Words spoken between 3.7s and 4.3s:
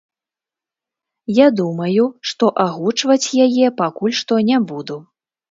пакуль